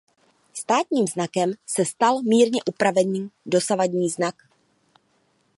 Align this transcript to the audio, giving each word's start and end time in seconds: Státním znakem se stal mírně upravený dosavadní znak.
Státním 0.53 1.07
znakem 1.07 1.53
se 1.65 1.85
stal 1.85 2.21
mírně 2.21 2.59
upravený 2.69 3.29
dosavadní 3.45 4.09
znak. 4.09 4.35